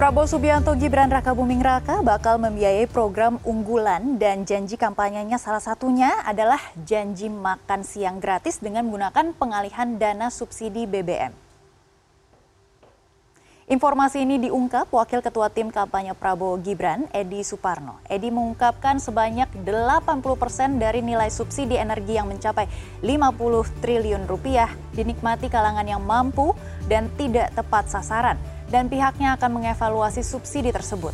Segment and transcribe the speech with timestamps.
[0.00, 6.08] Prabowo Subianto Gibran Raka Buming Raka bakal membiayai program unggulan dan janji kampanyenya salah satunya
[6.24, 6.56] adalah
[6.88, 11.36] janji makan siang gratis dengan menggunakan pengalihan dana subsidi BBM.
[13.68, 18.00] Informasi ini diungkap Wakil Ketua Tim Kampanye Prabowo Gibran, Edi Suparno.
[18.08, 22.64] Edi mengungkapkan sebanyak 80 persen dari nilai subsidi energi yang mencapai
[23.04, 26.56] 50 triliun rupiah dinikmati kalangan yang mampu
[26.88, 28.40] dan tidak tepat sasaran
[28.70, 31.12] dan pihaknya akan mengevaluasi subsidi tersebut.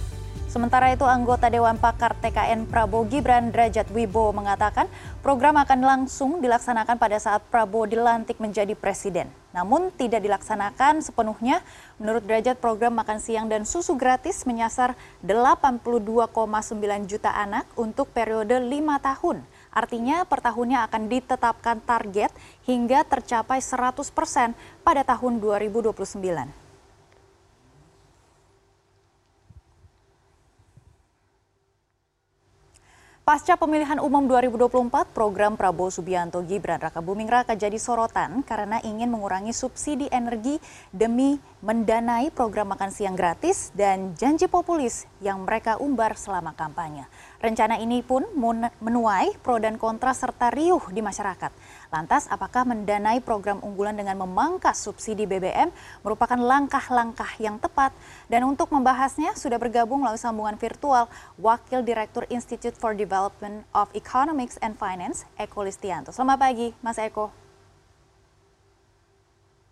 [0.56, 4.88] Sementara itu anggota Dewan Pakar TKN Prabowo Gibran Derajat Wibowo mengatakan
[5.20, 9.28] program akan langsung dilaksanakan pada saat Prabowo dilantik menjadi presiden.
[9.52, 11.60] Namun tidak dilaksanakan sepenuhnya.
[12.00, 16.32] Menurut Derajat program makan siang dan susu gratis menyasar 82,9
[17.04, 18.70] juta anak untuk periode 5
[19.02, 19.44] tahun.
[19.76, 22.32] Artinya per tahunnya akan ditetapkan target
[22.64, 26.65] hingga tercapai 100% pada tahun 2029.
[33.26, 39.10] Pasca pemilihan umum 2024, program Prabowo Subianto Gibran Raka Buming Raka jadi sorotan karena ingin
[39.10, 40.62] mengurangi subsidi energi
[40.94, 47.10] demi mendanai program makan siang gratis dan janji populis yang mereka umbar selama kampanye.
[47.46, 48.26] Rencana ini pun
[48.82, 51.54] menuai pro dan kontra serta riuh di masyarakat.
[51.94, 55.70] Lantas, apakah mendanai program unggulan dengan memangkas subsidi BBM
[56.02, 57.94] merupakan langkah-langkah yang tepat?
[58.26, 61.06] Dan untuk membahasnya, sudah bergabung melalui sambungan virtual
[61.38, 66.10] Wakil Direktur Institute for Development of Economics and Finance, Eko Listianto.
[66.10, 67.45] Selamat pagi, Mas Eko.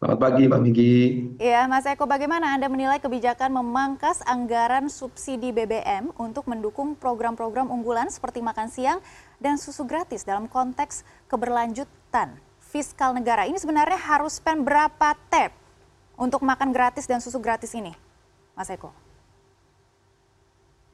[0.04, 0.92] Selamat pagi, Pak Miki.
[1.40, 8.12] Ya, Mas Eko, bagaimana Anda menilai kebijakan memangkas anggaran subsidi BBM untuk mendukung program-program unggulan
[8.12, 9.00] seperti makan siang
[9.40, 13.48] dan susu gratis dalam konteks keberlanjutan fiskal negara?
[13.48, 15.56] Ini sebenarnya harus spend berapa tap
[16.20, 17.96] untuk makan gratis dan susu gratis ini,
[18.52, 18.92] Mas Eko?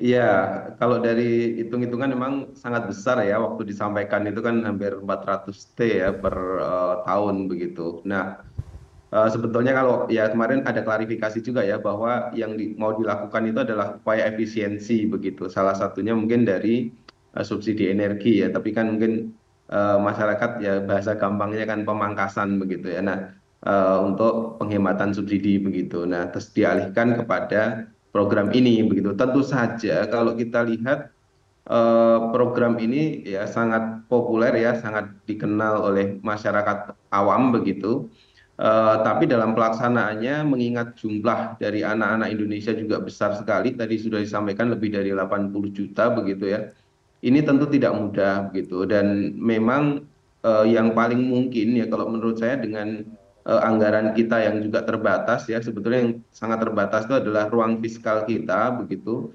[0.01, 0.33] Iya,
[0.81, 6.17] kalau dari hitung-hitungan memang sangat besar ya waktu disampaikan itu kan hampir 400 T ya
[6.17, 8.01] per uh, tahun begitu.
[8.09, 8.41] Nah,
[9.11, 14.31] sebetulnya kalau ya kemarin ada klarifikasi juga ya bahwa yang mau dilakukan itu adalah upaya
[14.31, 15.51] efisiensi begitu.
[15.51, 16.95] Salah satunya mungkin dari
[17.35, 18.55] uh, subsidi energi ya.
[18.55, 19.35] Tapi kan mungkin
[19.75, 23.03] uh, masyarakat ya bahasa gampangnya kan pemangkasan begitu ya.
[23.03, 23.35] Nah
[24.01, 26.09] untuk penghematan subsidi begitu.
[26.09, 29.13] Nah terus dialihkan kepada program ini begitu.
[29.19, 31.13] Tentu saja kalau kita lihat
[32.33, 38.09] program ini ya sangat populer ya sangat dikenal oleh masyarakat awam begitu.
[38.09, 38.30] Eh,
[39.01, 44.93] tapi dalam pelaksanaannya mengingat jumlah dari anak-anak Indonesia juga besar sekali tadi sudah disampaikan lebih
[44.93, 46.69] dari 80 juta begitu ya.
[47.25, 48.85] Ini tentu tidak mudah begitu.
[48.85, 50.05] Dan memang
[50.45, 53.01] uh, yang paling mungkin ya kalau menurut saya dengan
[53.49, 58.29] uh, anggaran kita yang juga terbatas ya sebetulnya yang sangat terbatas itu adalah ruang fiskal
[58.29, 59.33] kita begitu.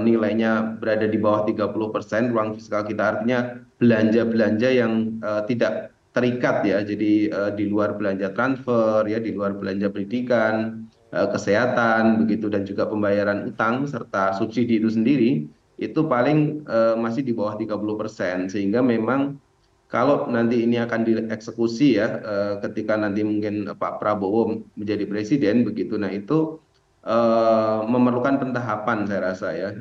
[0.00, 3.12] Nilainya berada di bawah 30 persen ruang fiskal kita.
[3.12, 6.78] Artinya belanja-belanja yang tidak terikat ya.
[6.82, 12.66] Jadi uh, di luar belanja transfer ya di luar belanja pendidikan uh, kesehatan begitu dan
[12.66, 15.46] juga pembayaran utang serta subsidi itu sendiri
[15.80, 18.36] itu paling uh, masih di bawah 30 persen.
[18.50, 19.38] Sehingga memang
[19.90, 22.22] kalau nanti ini akan dieksekusi ya
[22.62, 25.98] ketika nanti mungkin Pak Prabowo menjadi presiden begitu.
[25.98, 26.62] Nah itu
[27.90, 29.74] memerlukan pentahapan saya rasa ya.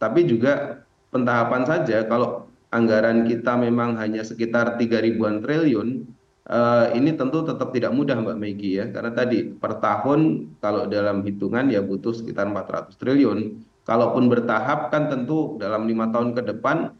[0.00, 0.80] Tapi juga
[1.12, 2.08] pentahapan saja.
[2.08, 6.06] Kalau anggaran kita memang hanya sekitar tiga ribuan triliun
[6.46, 8.90] eh, ini tentu tetap tidak mudah Mbak Megi ya.
[8.90, 13.38] Karena tadi per tahun kalau dalam hitungan ya butuh sekitar 400 triliun.
[13.86, 16.94] Kalaupun bertahap kan tentu dalam lima tahun ke depan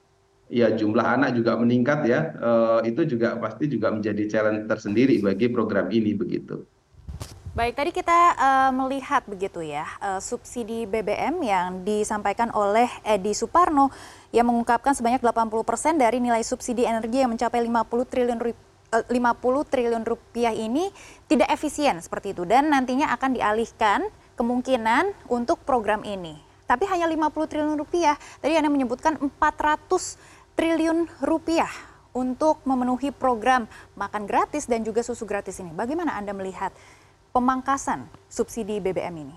[0.51, 2.21] ya jumlah anak juga meningkat ya.
[2.35, 6.67] Eh, itu juga pasti juga menjadi challenge tersendiri bagi program ini begitu.
[7.51, 13.91] Baik, tadi kita uh, melihat begitu ya uh, subsidi BBM yang disampaikan oleh Edi Suparno
[14.31, 19.11] yang mengungkapkan sebanyak 80% dari nilai subsidi energi yang mencapai 50 triliun rupiah 50
[19.67, 20.95] triliun rupiah ini
[21.27, 24.07] tidak efisien seperti itu dan nantinya akan dialihkan
[24.39, 26.39] kemungkinan untuk program ini.
[26.71, 28.15] Tapi hanya 50 triliun rupiah.
[28.39, 31.71] Tadi Anda menyebutkan 400 triliun rupiah
[32.15, 35.71] untuk memenuhi program makan gratis dan juga susu gratis ini.
[35.75, 36.75] Bagaimana Anda melihat
[37.31, 39.37] pemangkasan subsidi bbm ini?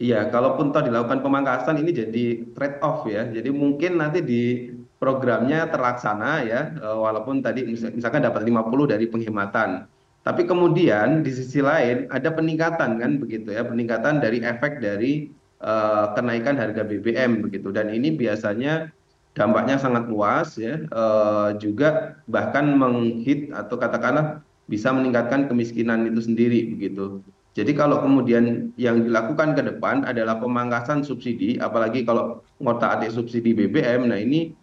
[0.00, 2.24] Iya kalaupun toh dilakukan pemangkasan ini jadi
[2.56, 3.28] trade off ya.
[3.28, 9.84] Jadi mungkin nanti di programnya terlaksana ya eh, walaupun tadi misalkan dapat 50 dari penghematan.
[10.20, 13.64] Tapi kemudian di sisi lain ada peningkatan kan begitu ya.
[13.64, 15.32] Peningkatan dari efek dari
[15.64, 17.72] uh, kenaikan harga BBM begitu.
[17.72, 18.92] Dan ini biasanya
[19.32, 26.70] dampaknya sangat luas ya uh, juga bahkan menghit atau katakanlah bisa meningkatkan kemiskinan itu sendiri
[26.70, 27.18] begitu.
[27.58, 34.06] Jadi kalau kemudian yang dilakukan ke depan adalah pemangkasan subsidi, apalagi kalau ngotak-atik subsidi BBM,
[34.06, 34.54] nah ini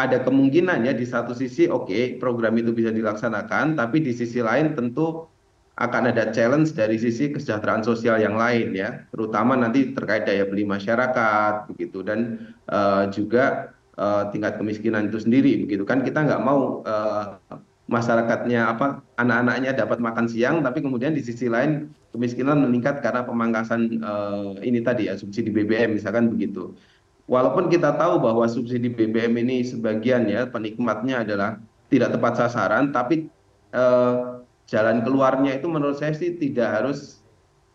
[0.00, 4.40] ada kemungkinan ya di satu sisi oke okay, program itu bisa dilaksanakan, tapi di sisi
[4.40, 5.28] lain tentu
[5.78, 10.64] akan ada challenge dari sisi kesejahteraan sosial yang lain ya, terutama nanti terkait daya beli
[10.64, 12.00] masyarakat begitu.
[12.02, 15.84] Dan uh, juga uh, tingkat kemiskinan itu sendiri begitu.
[15.84, 17.36] Kan kita nggak mau uh,
[17.88, 24.00] masyarakatnya apa anak-anaknya dapat makan siang tapi kemudian di sisi lain kemiskinan meningkat karena pemangkasan
[24.04, 26.76] uh, ini tadi ya subsidi BBM misalkan begitu.
[27.28, 31.60] Walaupun kita tahu bahwa subsidi bbm ini sebagian ya penikmatnya adalah
[31.92, 33.28] tidak tepat sasaran tapi
[33.76, 34.14] eh,
[34.64, 37.20] jalan keluarnya itu menurut saya sih tidak harus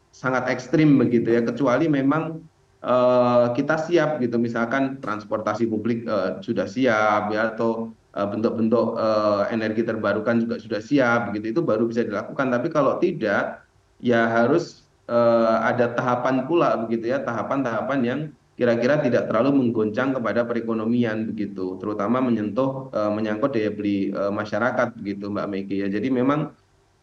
[0.09, 2.41] sangat ekstrim begitu ya kecuali memang
[2.81, 4.41] eh, kita siap gitu.
[4.41, 10.81] Misalkan transportasi publik eh, sudah siap ya atau eh, bentuk-bentuk eh, energi terbarukan juga sudah
[10.81, 11.59] siap begitu.
[11.59, 12.47] Itu baru bisa dilakukan.
[12.53, 13.65] Tapi kalau tidak
[13.99, 17.21] ya harus eh, ada tahapan pula begitu ya.
[17.21, 18.19] Tahapan-tahapan yang
[18.53, 25.25] kira-kira tidak terlalu menggoncang kepada perekonomian begitu, terutama menyentuh uh, menyangkut daya beli masyarakat begitu
[25.25, 25.89] Mbak Megi ya.
[25.89, 26.53] Jadi memang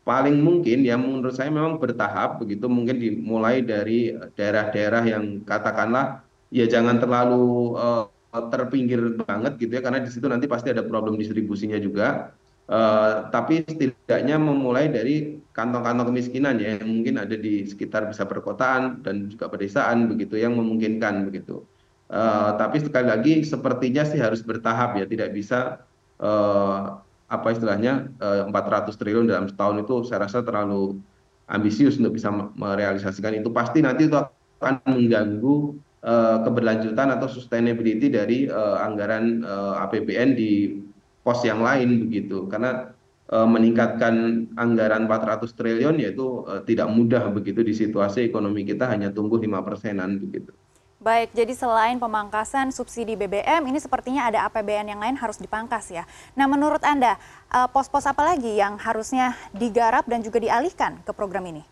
[0.06, 2.70] paling mungkin ya menurut saya memang bertahap begitu.
[2.70, 6.22] Mungkin dimulai dari daerah-daerah yang katakanlah
[6.54, 11.18] ya jangan terlalu uh, terpinggir banget gitu ya karena di situ nanti pasti ada problem
[11.18, 12.30] distribusinya juga
[12.70, 19.02] Uh, tapi setidaknya memulai dari kantong-kantong kemiskinan ya yang mungkin ada di sekitar bisa perkotaan
[19.02, 21.66] dan juga pedesaan begitu yang memungkinkan begitu.
[22.06, 25.82] Uh, tapi sekali lagi sepertinya sih harus bertahap ya tidak bisa
[26.22, 31.02] uh, apa istilahnya uh, 400 triliun dalam setahun itu saya rasa terlalu
[31.50, 38.80] ambisius untuk bisa merealisasikan itu pasti nanti itu akan mengganggu keberlanjutan atau sustainability dari uh,
[38.80, 40.80] anggaran uh, APBN di
[41.20, 42.96] pos yang lain begitu karena
[43.30, 49.62] meningkatkan anggaran 400 triliun yaitu tidak mudah begitu di situasi ekonomi kita hanya tumbuh lima
[49.62, 50.50] persenan begitu.
[50.98, 56.02] Baik, jadi selain pemangkasan subsidi BBM, ini sepertinya ada APBN yang lain harus dipangkas ya.
[56.34, 57.22] Nah, menurut Anda,
[57.70, 61.62] pos-pos apa lagi yang harusnya digarap dan juga dialihkan ke program ini?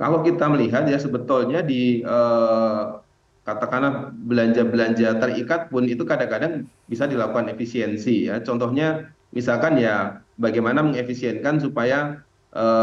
[0.00, 3.04] Kalau kita melihat ya sebetulnya di uh,
[3.44, 8.40] katakanlah belanja-belanja terikat pun itu kadang-kadang bisa dilakukan efisiensi ya.
[8.40, 12.24] Contohnya misalkan ya bagaimana mengefisienkan supaya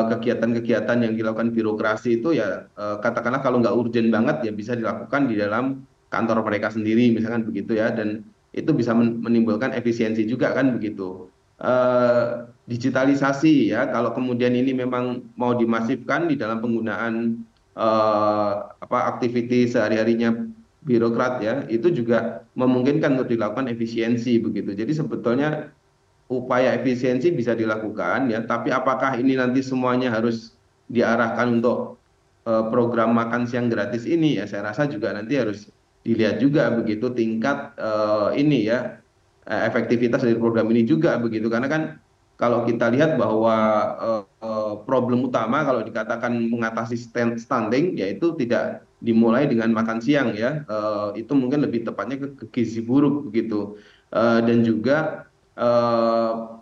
[0.07, 2.71] kegiatan-kegiatan yang dilakukan birokrasi itu ya
[3.03, 7.75] katakanlah kalau nggak urgent banget ya bisa dilakukan di dalam kantor mereka sendiri misalkan begitu
[7.75, 8.23] ya dan
[8.55, 11.27] itu bisa menimbulkan efisiensi juga kan begitu.
[12.67, 13.87] Digitalisasi ya.
[13.87, 17.41] Kalau kemudian ini memang mau dimasifkan di dalam penggunaan
[17.77, 20.33] apa aktiviti sehari-harinya
[20.81, 24.73] birokrat ya itu juga memungkinkan untuk dilakukan efisiensi begitu.
[24.73, 25.69] Jadi sebetulnya
[26.27, 30.57] upaya efisiensi bisa dilakukan ya, tapi apakah ini nanti semuanya harus
[30.89, 32.01] diarahkan untuk
[32.47, 34.39] program makan siang gratis ini?
[34.39, 35.69] Ya saya rasa juga nanti harus
[36.01, 37.77] dilihat juga begitu tingkat
[38.33, 38.97] ini ya
[39.45, 41.45] efektivitas dari program ini juga begitu.
[41.51, 41.81] Karena kan
[42.37, 43.57] kalau kita lihat bahwa
[44.85, 46.93] problem utama kalau dikatakan mengatasi
[47.41, 50.61] stunting yaitu tidak dimulai dengan makan siang ya
[51.17, 53.81] itu mungkin lebih tepatnya ke, gizi buruk begitu.
[54.13, 55.25] Dan juga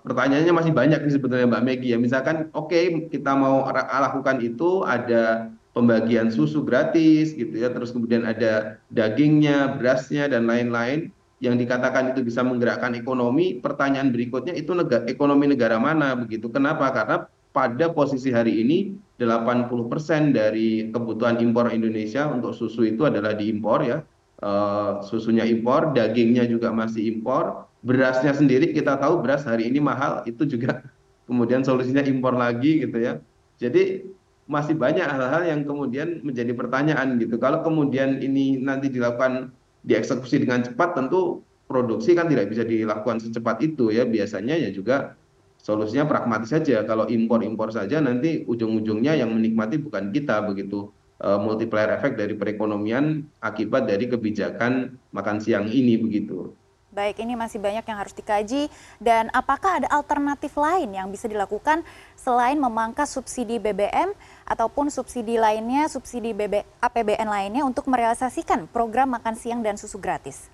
[0.07, 1.99] pertanyaannya masih banyak nih sebetulnya Mbak Megi ya.
[1.99, 8.23] Misalkan oke okay, kita mau lakukan itu ada pembagian susu gratis gitu ya terus kemudian
[8.23, 11.11] ada dagingnya berasnya dan lain-lain
[11.45, 16.49] yang dikatakan itu bisa menggerakkan ekonomi, pertanyaan berikutnya itu negara, ekonomi negara mana begitu.
[16.49, 16.89] Kenapa?
[16.89, 23.85] Karena pada posisi hari ini 80% dari kebutuhan impor Indonesia untuk susu itu adalah diimpor
[23.85, 24.01] ya.
[24.41, 30.27] Uh, susunya impor, dagingnya juga masih impor, berasnya sendiri kita tahu beras hari ini mahal,
[30.27, 30.83] itu juga
[31.29, 33.21] kemudian solusinya impor lagi gitu ya.
[33.61, 34.03] Jadi
[34.45, 37.39] masih banyak hal-hal yang kemudian menjadi pertanyaan gitu.
[37.39, 43.61] Kalau kemudian ini nanti dilakukan dieksekusi dengan cepat tentu produksi kan tidak bisa dilakukan secepat
[43.61, 44.03] itu ya.
[44.03, 45.13] Biasanya ya juga
[45.61, 46.81] solusinya pragmatis saja.
[46.83, 53.87] Kalau impor-impor saja nanti ujung-ujungnya yang menikmati bukan kita begitu multiplier efek dari perekonomian akibat
[53.87, 56.51] dari kebijakan makan siang ini begitu.
[56.95, 58.71] Baik, ini masih banyak yang harus dikaji.
[59.03, 61.83] Dan apakah ada alternatif lain yang bisa dilakukan
[62.15, 64.15] selain memangkas subsidi BBM
[64.45, 70.47] ataupun subsidi lainnya, subsidi BB, APBN lainnya untuk merealisasikan program makan siang dan susu gratis?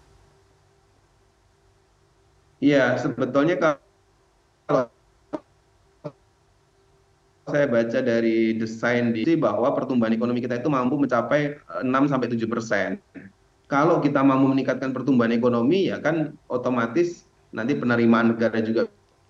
[2.63, 4.87] Iya, sebetulnya kalau
[7.51, 12.47] saya baca dari desain di bahwa pertumbuhan ekonomi kita itu mampu mencapai 6 sampai 7
[12.47, 12.89] persen
[13.67, 18.87] kalau kita mampu meningkatkan pertumbuhan ekonomi ya kan otomatis nanti penerimaan negara juga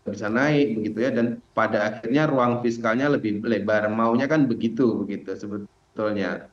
[0.07, 1.11] bisa naik begitu ya.
[1.13, 3.85] Dan pada akhirnya ruang fiskalnya lebih lebar.
[3.91, 6.49] Maunya kan begitu begitu sebetulnya.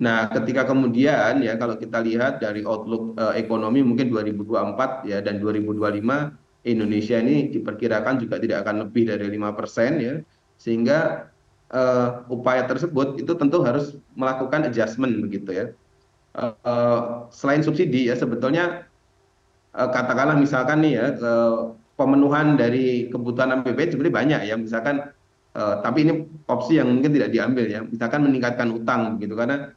[0.00, 5.38] Nah ketika kemudian ya kalau kita lihat dari outlook uh, ekonomi mungkin 2024 ya dan
[5.38, 5.76] 2025
[6.64, 10.14] Indonesia ini diperkirakan juga tidak akan lebih dari lima persen ya.
[10.60, 11.30] Sehingga
[11.72, 15.66] uh, upaya tersebut itu tentu harus melakukan adjustment begitu ya.
[16.30, 17.00] Uh, uh,
[17.34, 18.86] selain subsidi ya sebetulnya
[19.74, 24.54] uh, katakanlah misalkan nih ya uh, pemenuhan dari kebutuhan APBN sebenarnya banyak ya.
[24.56, 25.12] Misalkan
[25.52, 27.84] uh, tapi ini opsi yang mungkin tidak diambil ya.
[27.84, 29.76] Misalkan meningkatkan utang begitu karena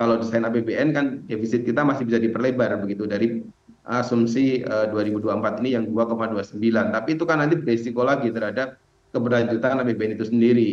[0.00, 3.44] kalau desain APBN kan defisit kita masih bisa diperlebar begitu dari
[3.84, 6.56] asumsi uh, 2024 ini yang 2,29
[6.94, 8.80] tapi itu kan nanti berisiko lagi terhadap
[9.12, 10.70] keberlanjutan APBN itu sendiri.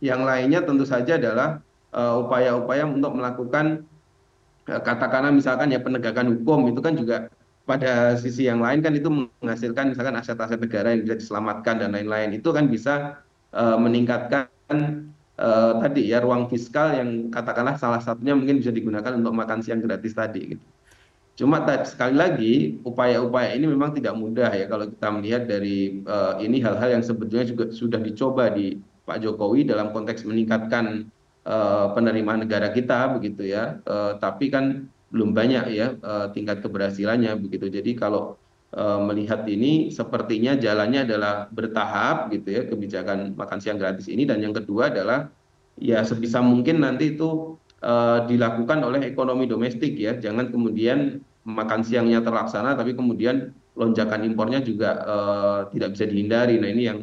[0.00, 1.60] Yang lainnya tentu saja adalah
[1.94, 3.84] upaya-upaya uh, untuk melakukan
[4.72, 7.28] uh, katakanlah misalkan ya penegakan hukum itu kan juga
[7.64, 12.36] pada sisi yang lain kan itu menghasilkan misalkan aset-aset negara yang bisa diselamatkan dan lain-lain.
[12.36, 13.24] Itu kan bisa
[13.56, 14.48] uh, meningkatkan
[15.40, 19.80] uh, tadi ya ruang fiskal yang katakanlah salah satunya mungkin bisa digunakan untuk makan siang
[19.80, 20.64] gratis tadi gitu.
[21.34, 22.54] Cuma sekali lagi
[22.86, 27.42] upaya-upaya ini memang tidak mudah ya kalau kita melihat dari uh, ini hal-hal yang sebetulnya
[27.42, 31.10] juga sudah dicoba di Pak Jokowi dalam konteks meningkatkan
[31.42, 33.82] uh, penerimaan negara kita begitu ya.
[33.82, 37.70] Uh, tapi kan belum banyak ya uh, tingkat keberhasilannya begitu.
[37.70, 38.34] Jadi kalau
[38.74, 44.26] uh, melihat ini sepertinya jalannya adalah bertahap gitu ya kebijakan makan siang gratis ini.
[44.26, 45.30] Dan yang kedua adalah
[45.78, 47.54] ya sebisa mungkin nanti itu
[47.84, 50.16] Eh, dilakukan oleh ekonomi domestik ya.
[50.16, 55.04] Jangan kemudian makan siangnya terlaksana tapi kemudian lonjakan impornya juga
[55.68, 56.56] tidak bisa dihindari.
[56.56, 56.98] Nah ini yang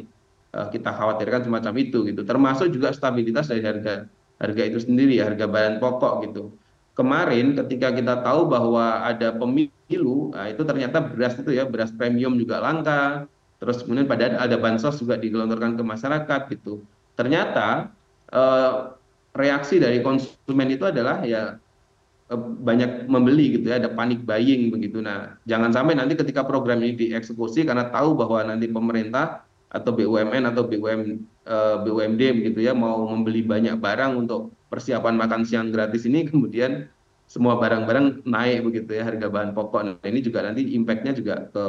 [0.50, 2.26] kita khawatirkan semacam itu gitu.
[2.26, 4.10] Termasuk juga stabilitas dari harga
[4.42, 6.50] harga itu sendiri ya harga bahan pokok gitu
[6.92, 12.36] kemarin ketika kita tahu bahwa ada pemilu nah itu ternyata beras itu ya beras premium
[12.36, 13.28] juga langka.
[13.62, 16.82] Terus kemudian pada ada bansos juga digelontorkan ke masyarakat gitu.
[17.14, 17.94] Ternyata
[18.34, 18.98] uh,
[19.32, 21.56] reaksi dari konsumen itu adalah ya
[22.28, 25.00] eh, banyak membeli gitu ya ada panik buying begitu.
[25.00, 30.52] Nah jangan sampai nanti ketika program ini dieksekusi karena tahu bahwa nanti pemerintah atau BUMN
[30.52, 36.06] atau BUM, eh, BUMD begitu ya mau membeli banyak barang untuk persiapan makan siang gratis
[36.06, 36.86] ini kemudian
[37.26, 41.64] semua barang-barang naik begitu ya harga bahan pokok nah ini juga nanti impactnya juga ke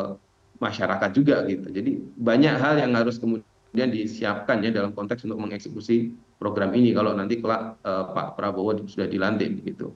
[0.59, 6.13] masyarakat juga gitu jadi banyak hal yang harus kemudian disiapkan ya dalam konteks untuk mengeksekusi
[6.43, 9.95] program ini kalau nanti kelak uh, Pak Prabowo sudah dilantik begitu.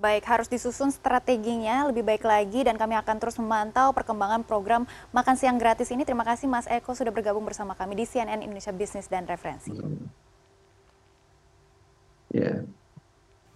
[0.00, 5.36] Baik, harus disusun strateginya lebih baik lagi dan kami akan terus memantau perkembangan program makan
[5.36, 6.08] siang gratis ini.
[6.08, 9.76] Terima kasih Mas Eko sudah bergabung bersama kami di CNN Indonesia Business dan Referensi.
[12.32, 12.64] Yeah.